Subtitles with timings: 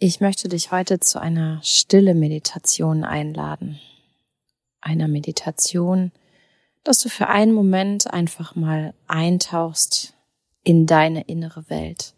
[0.00, 3.80] Ich möchte dich heute zu einer stille Meditation einladen.
[4.80, 6.12] Einer Meditation,
[6.84, 10.14] dass du für einen Moment einfach mal eintauchst
[10.62, 12.14] in deine innere Welt.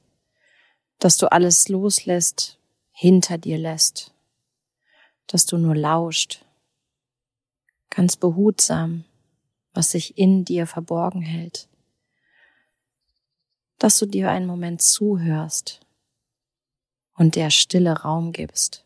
[0.98, 2.58] Dass du alles loslässt,
[2.92, 4.12] hinter dir lässt.
[5.26, 6.44] Dass du nur lauscht.
[7.88, 9.06] Ganz behutsam,
[9.72, 11.66] was sich in dir verborgen hält.
[13.78, 15.80] Dass du dir einen Moment zuhörst
[17.20, 18.82] und der Stille Raum gibst.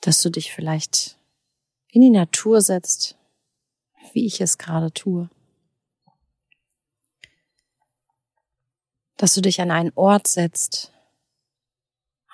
[0.00, 1.16] Dass du dich vielleicht
[1.86, 3.16] in die Natur setzt,
[4.12, 5.30] wie ich es gerade tue.
[9.18, 10.92] Dass du dich an einen Ort setzt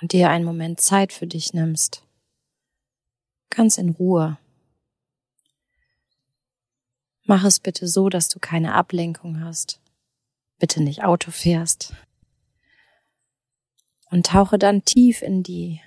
[0.01, 2.03] und dir einen Moment Zeit für dich nimmst.
[3.51, 4.39] Ganz in Ruhe.
[7.25, 9.81] Mach es bitte so, dass du keine Ablenkung hast.
[10.59, 11.93] Bitte nicht Auto fährst
[14.15, 15.81] und tauche dann tief in die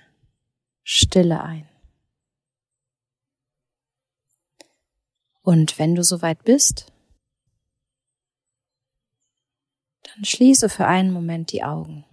[0.84, 1.66] Stille ein.
[5.40, 6.92] Und wenn du soweit bist,
[10.02, 12.04] dann schließe für einen Moment die Augen.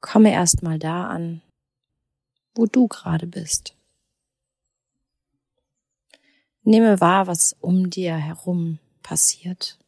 [0.00, 1.42] Komme erst mal da an,
[2.56, 3.76] wo du gerade bist.
[6.64, 9.79] Nehme wahr, was um dir herum passiert.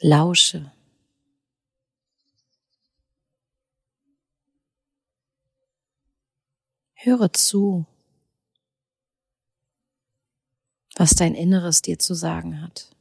[0.00, 0.72] Lausche.
[6.94, 7.86] Höre zu,
[10.96, 12.94] was dein Inneres dir zu sagen hat.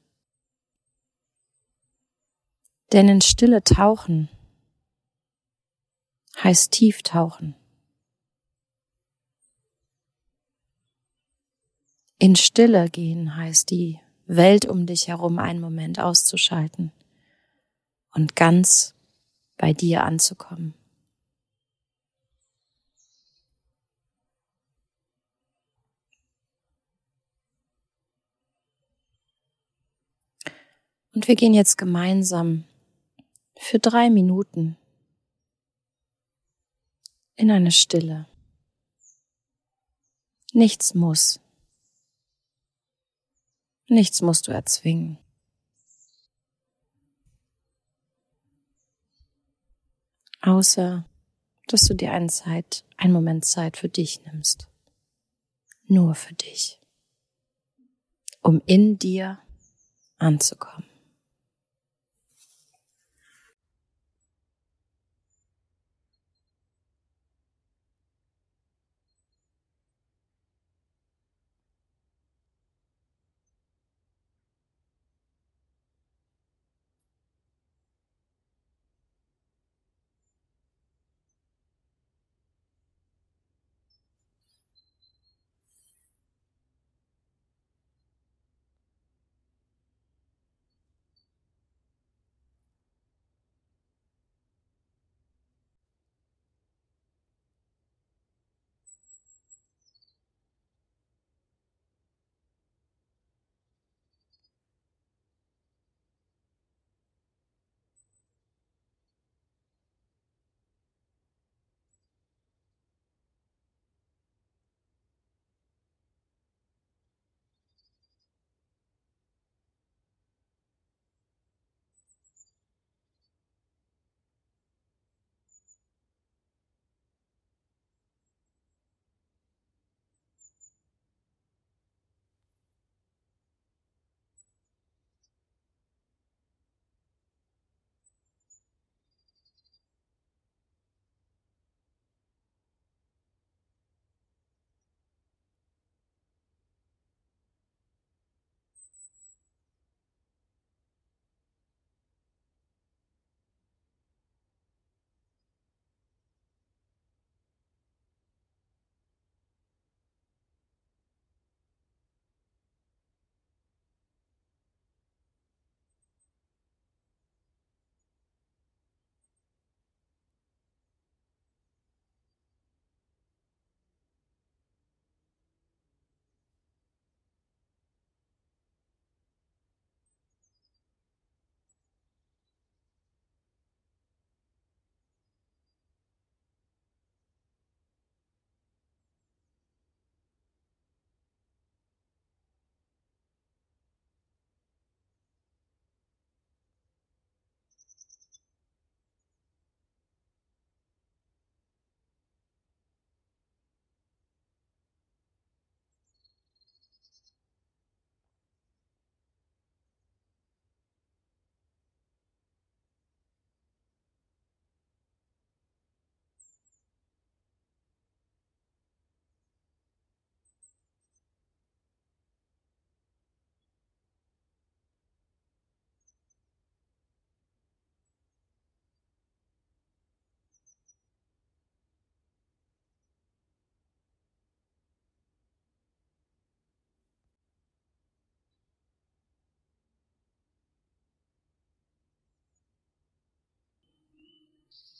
[2.91, 4.29] Denn in Stille tauchen
[6.43, 7.55] heißt tief tauchen.
[12.19, 16.91] In Stille gehen heißt die Welt um dich herum einen Moment auszuschalten
[18.13, 18.93] und ganz
[19.57, 20.73] bei dir anzukommen.
[31.13, 32.65] Und wir gehen jetzt gemeinsam
[33.57, 34.77] für drei Minuten
[37.35, 38.27] in eine Stille.
[40.53, 41.39] Nichts muss.
[43.87, 45.17] Nichts musst du erzwingen.
[50.41, 51.05] Außer,
[51.67, 54.69] dass du dir einen Zeit, einen Moment Zeit für dich nimmst.
[55.87, 56.79] Nur für dich.
[58.41, 59.39] Um in dir
[60.17, 60.96] anzukommen.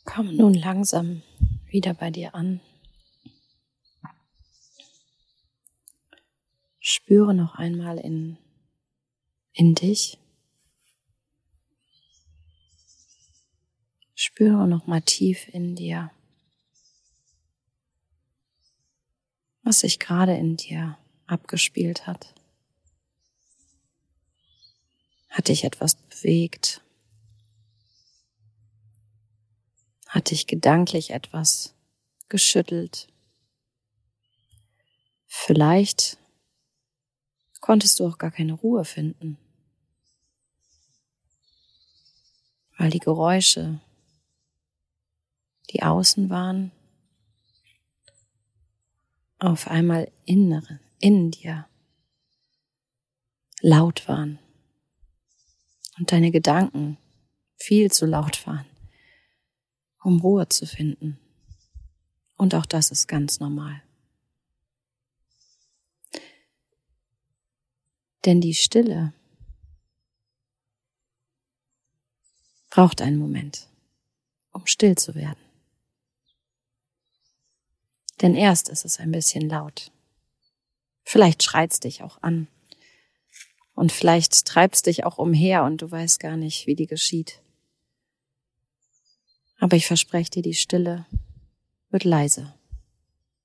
[0.07, 1.21] Komm nun langsam
[1.69, 2.61] wieder bei dir an.
[6.79, 8.37] Spüre noch einmal in,
[9.51, 10.17] in dich.
[14.15, 16.09] Spüre noch mal tief in dir,
[19.63, 22.33] was sich gerade in dir abgespielt hat.
[25.29, 26.81] Hat dich etwas bewegt?
[30.07, 31.75] Hat dich gedanklich etwas
[32.29, 33.07] geschüttelt?
[35.27, 36.17] Vielleicht
[37.59, 39.37] konntest du auch gar keine Ruhe finden,
[42.77, 43.81] weil die Geräusche,
[45.71, 46.71] die außen waren,
[49.39, 51.67] auf einmal innere, in dir
[53.61, 54.39] laut waren.
[55.97, 56.97] Und deine Gedanken
[57.57, 58.65] viel zu laut waren,
[60.03, 61.19] um Ruhe zu finden.
[62.37, 63.81] Und auch das ist ganz normal.
[68.25, 69.13] Denn die Stille
[72.69, 73.67] braucht einen Moment,
[74.51, 75.39] um still zu werden.
[78.21, 79.91] Denn erst ist es ein bisschen laut.
[81.03, 82.47] Vielleicht schreit's dich auch an.
[83.73, 87.41] Und vielleicht treibst dich auch umher und du weißt gar nicht, wie die geschieht.
[89.67, 91.05] Aber ich verspreche dir, die Stille
[91.89, 92.53] wird leise.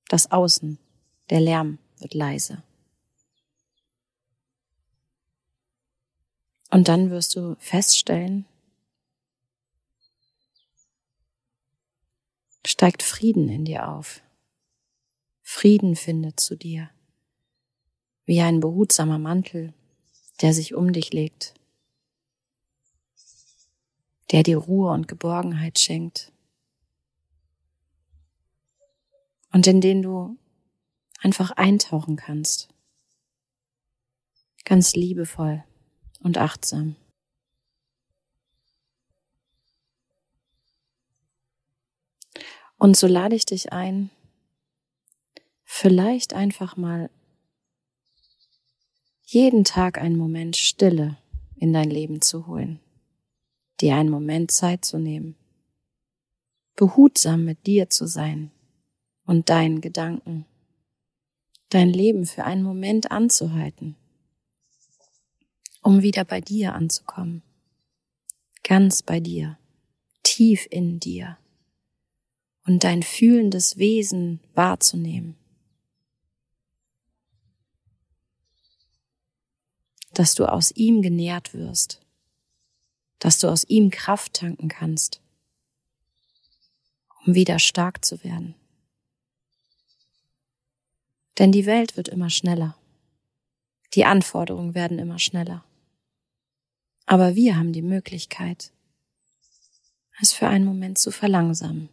[0.07, 0.79] Das Außen,
[1.31, 2.63] der Lärm wird leise.
[6.71, 8.47] Und dann wirst du feststellen,
[12.65, 14.23] steigt Frieden in dir auf.
[15.43, 16.89] Frieden findet zu dir,
[18.27, 19.75] wie ein behutsamer Mantel,
[20.41, 21.55] der sich um dich legt,
[24.33, 26.33] der dir Ruhe und Geborgenheit schenkt.
[29.53, 30.39] Und in den du
[31.21, 32.69] einfach eintauchen kannst,
[34.65, 35.63] ganz liebevoll
[36.21, 36.97] und achtsam.
[42.79, 44.11] Und so lade ich dich ein,
[45.63, 47.11] vielleicht einfach mal
[49.23, 51.17] jeden Tag einen Moment Stille
[51.55, 52.81] in dein Leben zu holen,
[53.81, 55.37] dir einen Moment Zeit zu nehmen,
[56.77, 58.51] behutsam mit dir zu sein
[59.25, 60.47] und deinen Gedanken,
[61.69, 63.97] dein Leben für einen Moment anzuhalten,
[65.83, 67.43] um wieder bei dir anzukommen,
[68.63, 69.59] ganz bei dir,
[70.23, 71.39] tief in dir
[72.67, 75.37] und dein fühlendes Wesen wahrzunehmen.
[80.15, 82.02] dass du aus ihm genährt wirst,
[83.23, 85.21] dass du aus ihm Kraft tanken kannst,
[87.25, 88.57] um wieder stark zu werden.
[91.39, 92.77] Denn die Welt wird immer schneller.
[93.95, 95.65] Die Anforderungen werden immer schneller.
[97.07, 98.73] Aber wir haben die Möglichkeit,
[100.21, 101.91] es für einen Moment zu verlangsamen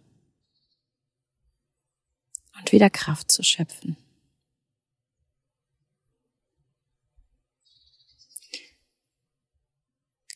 [2.57, 3.98] und wieder Kraft zu schöpfen.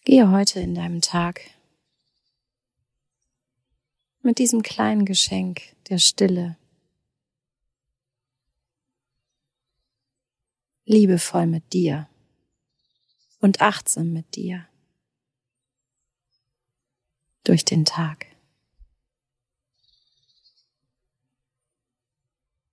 [0.05, 1.39] Gehe heute in deinem Tag
[4.21, 6.57] mit diesem kleinen Geschenk der Stille
[10.83, 12.09] liebevoll mit dir
[13.39, 14.67] und achtsam mit dir
[17.45, 18.25] durch den Tag.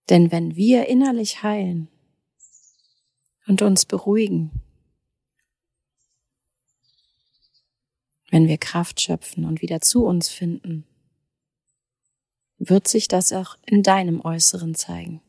[0.08, 1.86] Denn wenn wir innerlich heilen
[3.46, 4.50] und uns beruhigen,
[8.30, 10.86] wenn wir Kraft schöpfen und wieder zu uns finden,
[12.58, 15.20] wird sich das auch in deinem Äußeren zeigen.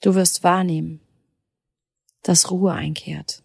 [0.00, 1.00] Du wirst wahrnehmen,
[2.22, 3.42] dass Ruhe einkehrt.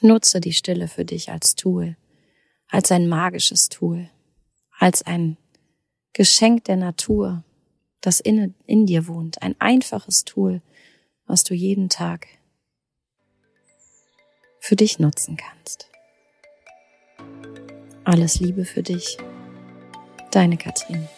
[0.00, 1.96] Nutze die Stille für dich als Tool,
[2.68, 4.10] als ein magisches Tool,
[4.78, 5.36] als ein
[6.12, 7.44] Geschenk der Natur,
[8.02, 9.40] das in, in dir wohnt.
[9.40, 10.60] Ein einfaches Tool,
[11.26, 12.26] was du jeden Tag
[14.60, 15.88] für dich nutzen kannst.
[18.04, 19.16] Alles Liebe für dich,
[20.30, 21.08] deine Katrin.